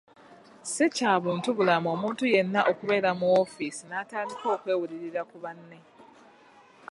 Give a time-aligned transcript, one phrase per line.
[0.73, 5.79] Si kya buntubulamu omuntu yenna okubeera mu woofiisi n’atandika okwewulirira ku banne.